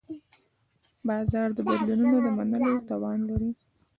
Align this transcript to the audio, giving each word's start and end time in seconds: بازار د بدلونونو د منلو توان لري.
بازار 1.07 1.49
د 1.57 1.59
بدلونونو 1.67 2.17
د 2.25 2.27
منلو 2.37 2.73
توان 2.89 3.19
لري. 3.29 3.51